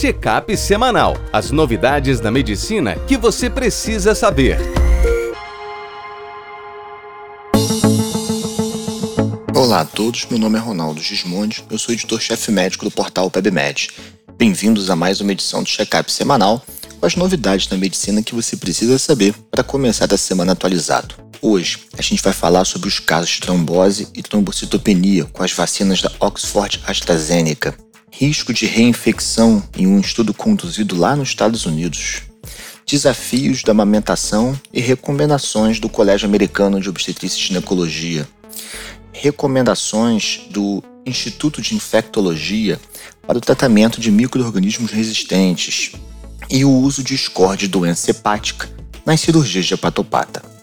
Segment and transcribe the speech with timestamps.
[0.00, 1.16] Check-up semanal.
[1.32, 4.56] As novidades da medicina que você precisa saber.
[9.52, 13.90] Olá a todos, meu nome é Ronaldo Gismondi, eu sou editor-chefe médico do portal PebMed.
[14.36, 16.64] Bem-vindos a mais uma edição do Check-up semanal
[17.00, 21.16] com as novidades da medicina que você precisa saber para começar a semana atualizado.
[21.42, 26.00] Hoje a gente vai falar sobre os casos de trombose e trombocitopenia com as vacinas
[26.00, 27.76] da Oxford AstraZeneca,
[28.18, 32.22] risco de reinfecção em um estudo conduzido lá nos Estados Unidos,
[32.84, 38.28] desafios da amamentação e recomendações do Colégio Americano de Obstetrícia e Ginecologia,
[39.12, 42.80] recomendações do Instituto de Infectologia
[43.24, 45.92] para o tratamento de microorganismos resistentes
[46.50, 48.68] e o uso de score de doença hepática
[49.06, 50.57] nas cirurgias de hepatopata.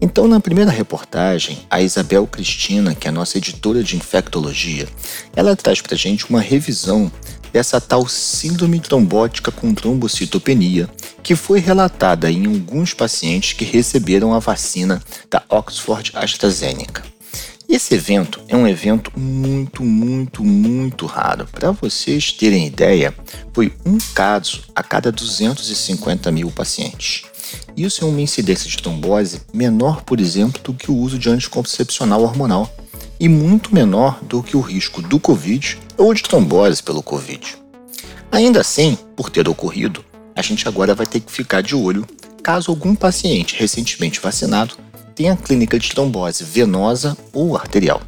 [0.00, 4.86] Então, na primeira reportagem, a Isabel Cristina, que é a nossa editora de infectologia,
[5.34, 7.10] ela traz para gente uma revisão
[7.52, 10.88] dessa tal síndrome trombótica com trombocitopenia,
[11.22, 17.02] que foi relatada em alguns pacientes que receberam a vacina da Oxford AstraZeneca.
[17.68, 21.46] Esse evento é um evento muito, muito, muito raro.
[21.52, 23.12] Para vocês terem ideia,
[23.52, 27.24] foi um caso a cada 250 mil pacientes.
[27.76, 32.22] Isso é uma incidência de trombose menor, por exemplo, do que o uso de anticoncepcional
[32.22, 32.72] hormonal
[33.20, 37.56] e muito menor do que o risco do Covid ou de trombose pelo Covid.
[38.30, 40.04] Ainda assim, por ter ocorrido,
[40.34, 42.06] a gente agora vai ter que ficar de olho
[42.42, 44.76] caso algum paciente recentemente vacinado
[45.14, 48.00] tem a clínica de trombose venosa ou arterial.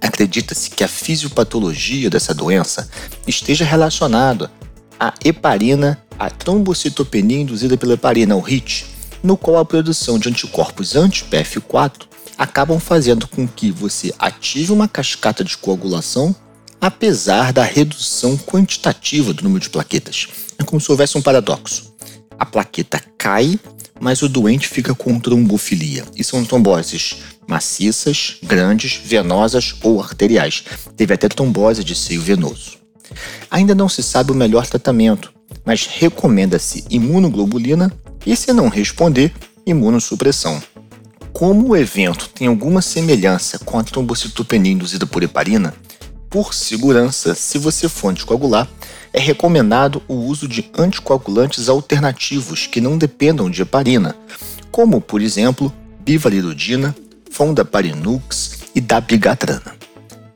[0.00, 2.88] Acredita-se que a fisiopatologia dessa doença
[3.26, 4.50] esteja relacionada
[4.98, 8.86] à heparina, à trombocitopenia induzida pela heparina, o HIT,
[9.22, 12.06] no qual a produção de anticorpos anti-PF4
[12.38, 16.34] acabam fazendo com que você ative uma cascata de coagulação
[16.80, 20.28] apesar da redução quantitativa do número de plaquetas.
[20.58, 21.94] É como se houvesse um paradoxo.
[22.38, 23.58] A plaqueta cai
[24.00, 26.04] mas o doente fica com trombofilia.
[26.14, 27.16] E são tromboses
[27.46, 30.64] maciças, grandes, venosas ou arteriais.
[30.96, 32.78] Teve até trombose de seio venoso.
[33.50, 35.32] Ainda não se sabe o melhor tratamento,
[35.64, 37.92] mas recomenda-se imunoglobulina
[38.24, 39.32] e, se não responder,
[39.66, 40.62] imunossupressão.
[41.32, 45.74] Como o evento tem alguma semelhança com a trombocitopenia induzida por heparina,
[46.30, 48.68] por segurança, se você for anticoagular,
[49.12, 54.14] é recomendado o uso de anticoagulantes alternativos que não dependam de heparina,
[54.70, 56.94] como, por exemplo, bivalirudina,
[57.30, 59.74] fondaparinux e dabigatrana.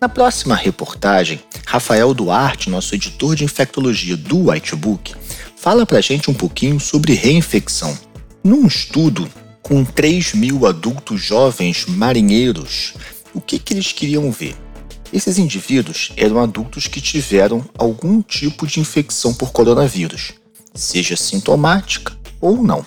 [0.01, 5.15] Na próxima reportagem, Rafael Duarte, nosso editor de infectologia do Whitebook,
[5.55, 7.99] fala pra gente um pouquinho sobre reinfecção.
[8.43, 12.95] Num estudo com 3 mil adultos jovens marinheiros,
[13.35, 14.57] o que, que eles queriam ver?
[15.13, 20.33] Esses indivíduos eram adultos que tiveram algum tipo de infecção por coronavírus,
[20.75, 22.87] seja sintomática ou não.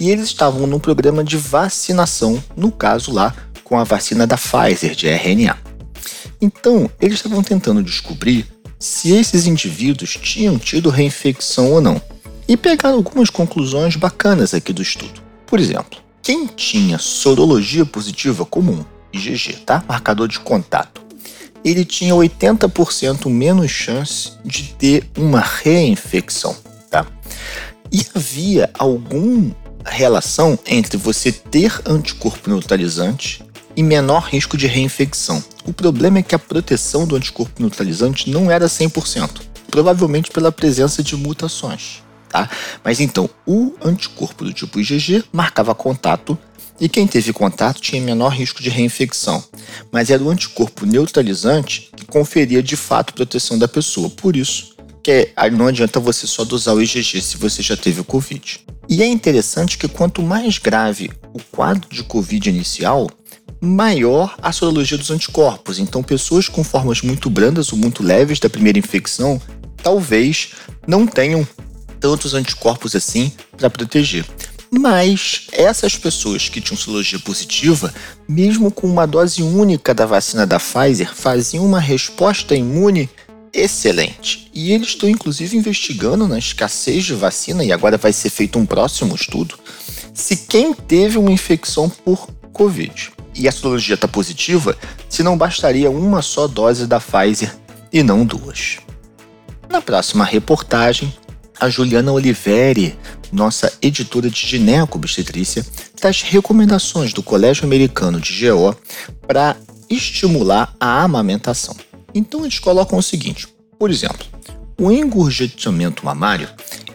[0.00, 4.96] E eles estavam num programa de vacinação, no caso lá com a vacina da Pfizer
[4.96, 5.69] de RNA.
[6.40, 8.46] Então, eles estavam tentando descobrir
[8.78, 12.00] se esses indivíduos tinham tido reinfecção ou não,
[12.48, 15.22] e pegaram algumas conclusões bacanas aqui do estudo.
[15.46, 19.84] Por exemplo, quem tinha sorologia positiva comum, IgG, tá?
[19.86, 21.00] Marcador de contato,
[21.64, 26.56] ele tinha 80% menos chance de ter uma reinfecção,
[26.90, 27.06] tá?
[27.92, 33.44] E havia alguma relação entre você ter anticorpo neutralizante
[33.80, 35.42] e menor risco de reinfecção.
[35.64, 41.02] O problema é que a proteção do anticorpo neutralizante não era 100%, provavelmente pela presença
[41.02, 42.50] de mutações, tá?
[42.84, 46.36] Mas então, o anticorpo do tipo IgG marcava contato
[46.78, 49.42] e quem teve contato tinha menor risco de reinfecção,
[49.90, 54.10] mas era o anticorpo neutralizante que conferia de fato proteção da pessoa.
[54.10, 58.04] Por isso, que não adianta você só dosar o IgG se você já teve o
[58.04, 58.60] Covid.
[58.90, 63.08] E é interessante que quanto mais grave o quadro de Covid inicial,
[63.60, 65.78] maior a sorologia dos anticorpos.
[65.78, 69.40] Então, pessoas com formas muito brandas ou muito leves da primeira infecção
[69.82, 70.52] talvez
[70.86, 71.46] não tenham
[71.98, 74.24] tantos anticorpos assim para proteger.
[74.70, 77.92] Mas essas pessoas que tinham sorologia positiva,
[78.28, 83.10] mesmo com uma dose única da vacina da Pfizer, faziam uma resposta imune
[83.52, 84.48] excelente.
[84.54, 88.64] E eles estão inclusive investigando na escassez de vacina, e agora vai ser feito um
[88.64, 89.58] próximo estudo,
[90.14, 94.76] se quem teve uma infecção por Covid e a sorologia está positiva,
[95.08, 97.54] se não bastaria uma só dose da Pfizer
[97.92, 98.78] e não duas.
[99.68, 101.12] Na próxima reportagem,
[101.60, 102.98] a Juliana Oliveri,
[103.30, 108.74] nossa editora de gineco-obstetrícia, traz recomendações do Colégio Americano de GO
[109.26, 109.56] para
[109.88, 111.76] estimular a amamentação.
[112.14, 113.46] Então eles colocam o seguinte:
[113.78, 114.26] por exemplo,
[114.78, 116.48] O engurgitamento mamário,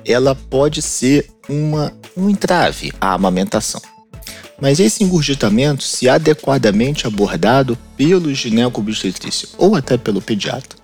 [0.04, 3.82] ela pode ser uma, um entrave à amamentação.
[4.60, 10.80] Mas esse engurgitamento, se adequadamente abordado pelo gineco-obstetrícia ou até pelo pediatra,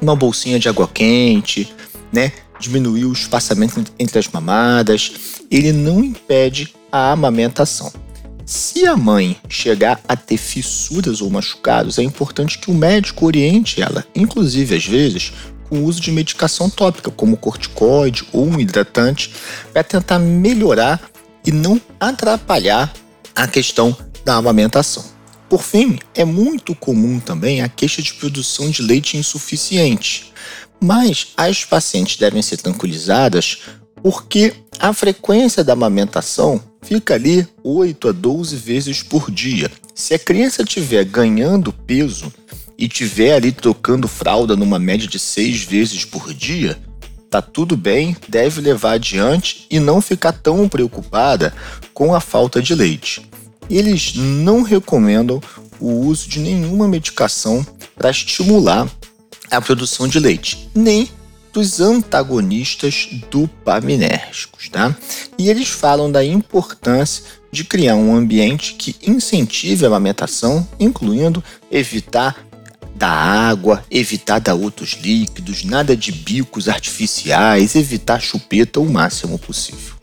[0.00, 1.72] uma bolsinha de água quente,
[2.12, 5.12] né, diminuir o espaçamento entre as mamadas,
[5.50, 7.92] ele não impede a amamentação.
[8.44, 13.82] Se a mãe chegar a ter fissuras ou machucados, é importante que o médico oriente
[13.82, 15.32] ela, inclusive às vezes
[15.68, 19.32] com o uso de medicação tópica, como corticoide ou um hidratante,
[19.72, 21.00] para tentar melhorar
[21.46, 22.92] e não atrapalhar
[23.34, 25.04] a questão da amamentação.
[25.48, 30.32] Por fim, é muito comum também a queixa de produção de leite insuficiente,
[30.82, 33.58] mas as pacientes devem ser tranquilizadas
[34.02, 39.70] porque a frequência da amamentação fica ali 8 a 12 vezes por dia.
[39.94, 42.32] Se a criança estiver ganhando peso
[42.78, 46.78] e tiver ali trocando fralda numa média de seis vezes por dia,
[47.30, 51.52] tá tudo bem, deve levar adiante e não ficar tão preocupada
[51.92, 53.28] com a falta de leite.
[53.68, 55.40] Eles não recomendam
[55.80, 58.88] o uso de nenhuma medicação para estimular
[59.50, 61.08] a produção de leite, nem
[61.52, 64.94] dos antagonistas dopaminérgicos, tá?
[65.38, 72.46] E eles falam da importância de criar um ambiente que incentive a amamentação, incluindo evitar
[72.96, 79.94] da água, evitar dar outros líquidos, nada de bicos artificiais, evitar chupeta o máximo possível.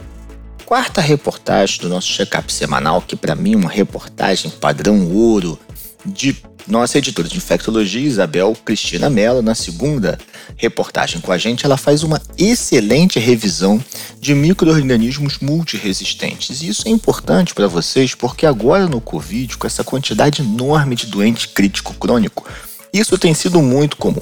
[0.66, 5.60] Quarta reportagem do nosso check-up semanal, que para mim é uma reportagem padrão ouro
[6.06, 6.36] de
[6.68, 10.18] nossa editora de infectologia, Isabel Cristina Mello, na segunda
[10.56, 13.84] reportagem com a gente, ela faz uma excelente revisão
[14.20, 16.62] de micro-organismos multiresistentes.
[16.62, 21.08] E isso é importante para vocês porque agora no Covid, com essa quantidade enorme de
[21.08, 22.48] doente crítico crônico,
[22.94, 24.22] isso tem sido muito comum.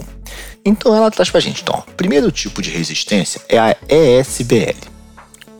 [0.64, 4.90] Então ela traz para a gente, então, o primeiro tipo de resistência é a ESBL.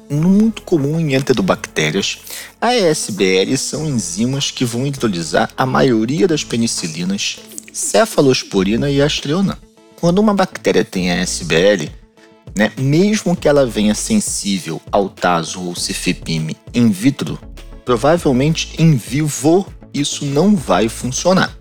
[0.10, 2.20] Muito comum em enterobactérias,
[2.60, 7.40] a ESBL são enzimas que vão hidrolisar a maioria das penicilinas,
[7.74, 9.58] cefalosporina e astreona.
[10.00, 11.90] Quando uma bactéria tem a ESBL,
[12.56, 17.40] né, mesmo que ela venha sensível ao taso ou cefepime in vitro,
[17.86, 21.61] provavelmente em vivo isso não vai funcionar.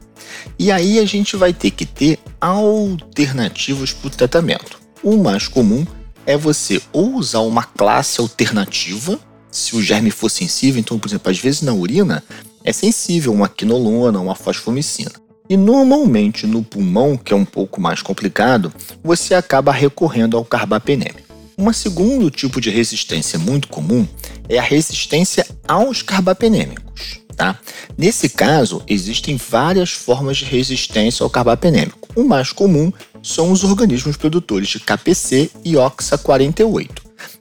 [0.61, 4.79] E aí a gente vai ter que ter alternativas para o tratamento.
[5.03, 5.87] O mais comum
[6.27, 9.19] é você ou usar uma classe alternativa,
[9.51, 12.23] se o germe for sensível, então, por exemplo, às vezes na urina
[12.63, 15.13] é sensível uma quinolona, uma fosfomicina.
[15.49, 18.71] E normalmente no pulmão, que é um pouco mais complicado,
[19.03, 21.25] você acaba recorrendo ao carbapeneme.
[21.57, 24.07] Um segundo tipo de resistência muito comum
[24.47, 27.20] é a resistência aos carbapenêmicos.
[27.41, 27.59] Tá?
[27.97, 32.07] Nesse caso, existem várias formas de resistência ao carbapenêmico.
[32.15, 32.93] O mais comum
[33.23, 36.91] são os organismos produtores de KPC e OXA48,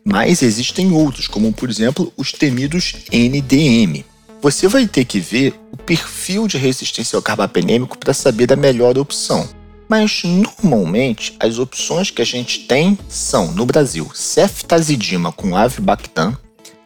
[0.05, 4.05] mas existem outros, como por exemplo os temidos NDM.
[4.41, 8.97] Você vai ter que ver o perfil de resistência ao carbapenêmico para saber da melhor
[8.97, 9.49] opção.
[9.89, 16.37] Mas normalmente as opções que a gente tem são, no Brasil, ceftazidima com avibactam,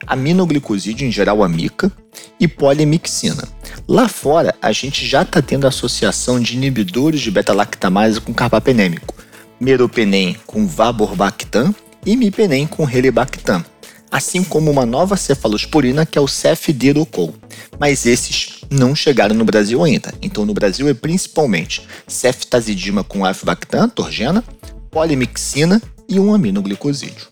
[0.08, 1.92] aminoglicosídeo, em geral amica,
[2.40, 3.48] e polimixina.
[3.88, 9.16] Lá fora, a gente já está tendo associação de inibidores de beta-lactamase com carbapenêmico,
[9.60, 11.74] meropenem com vaborbactam
[12.06, 13.63] e mipenem com relibactam,
[14.12, 17.34] assim como uma nova cefalosporina que é o cefdirocol.
[17.80, 20.13] Mas esses não chegaram no Brasil ainda.
[20.22, 24.44] Então no Brasil é principalmente ceftazidima com avibactam, torgena,
[24.92, 27.27] polimixina e um aminoglicosídeo.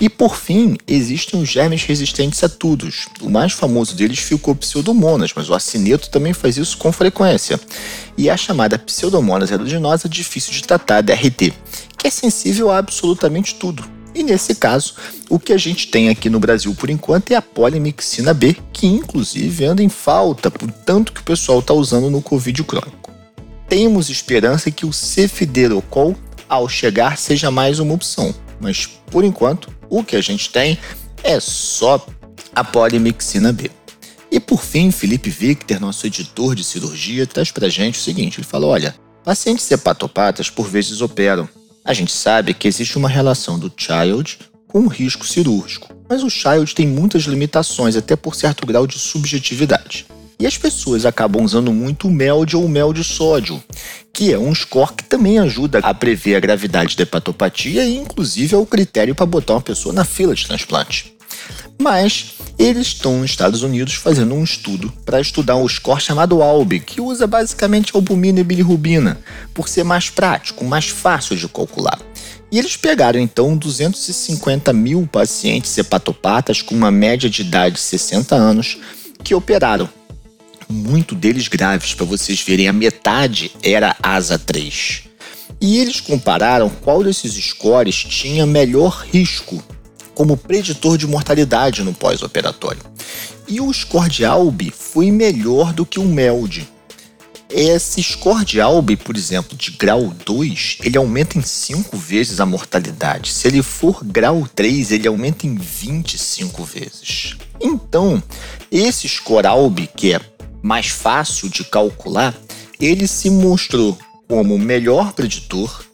[0.00, 3.06] E por fim, existem os germes resistentes a todos.
[3.20, 7.58] O mais famoso deles ficou pseudomonas, mas o acineto também faz isso com frequência.
[8.16, 11.52] E a chamada pseudomonas aeruginosa difícil de tratar, DRT,
[11.96, 13.84] que é sensível a absolutamente tudo.
[14.14, 14.94] E nesse caso,
[15.28, 18.86] o que a gente tem aqui no Brasil por enquanto é a polimixina B, que
[18.86, 23.12] inclusive anda em falta por tanto que o pessoal está usando no Covid crônico.
[23.68, 26.16] Temos esperança que o cefiderocol,
[26.48, 30.78] ao chegar, seja mais uma opção, mas por enquanto o que a gente tem
[31.22, 32.04] é só
[32.54, 33.70] a polimixina B.
[34.30, 38.46] E por fim, Felipe Victor, nosso editor de cirurgia, traz pra gente o seguinte: ele
[38.46, 41.48] fala: olha, pacientes hepatopatas por vezes operam.
[41.84, 46.28] A gente sabe que existe uma relação do child com o risco cirúrgico, mas o
[46.28, 50.06] child tem muitas limitações, até por certo grau de subjetividade.
[50.40, 53.60] E as pessoas acabam usando muito o MELD ou o mel de sódio,
[54.12, 58.54] que é um score que também ajuda a prever a gravidade da hepatopatia e, inclusive,
[58.54, 61.16] é o critério para botar uma pessoa na fila de transplante.
[61.80, 66.80] Mas eles estão nos Estados Unidos fazendo um estudo para estudar um score chamado ALB,
[66.80, 69.18] que usa basicamente albumina e bilirrubina,
[69.52, 71.98] por ser mais prático, mais fácil de calcular.
[72.50, 78.34] E eles pegaram então 250 mil pacientes hepatopatas com uma média de idade de 60
[78.34, 78.78] anos
[79.22, 79.97] que operaram.
[80.68, 85.04] Muito deles graves, para vocês verem, a metade era asa 3.
[85.60, 89.62] E eles compararam qual desses scores tinha melhor risco
[90.14, 92.82] como preditor de mortalidade no pós-operatório.
[93.48, 96.68] E o score de ALB foi melhor do que o MELD.
[97.48, 102.46] Esse score de ALB, por exemplo, de grau 2, ele aumenta em 5 vezes a
[102.46, 103.32] mortalidade.
[103.32, 107.36] Se ele for grau 3, ele aumenta em 25 vezes.
[107.58, 108.22] Então,
[108.70, 110.20] esse score ALB, que é
[110.62, 112.34] mais fácil de calcular,
[112.80, 113.96] ele se mostrou
[114.28, 115.84] como o melhor preditor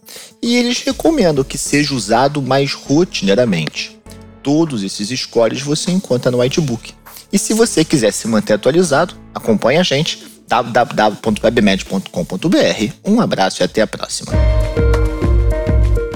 [0.42, 3.98] e eles recomendam que seja usado mais rotineiramente.
[4.42, 6.92] Todos esses scores você encontra no Whitebook.
[7.32, 12.92] E se você quiser se manter atualizado, acompanhe a gente www.webmed.com.br.
[13.04, 14.32] Um abraço e até a próxima.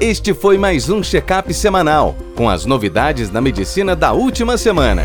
[0.01, 5.03] Este foi mais um check-up semanal com as novidades da medicina da última semana.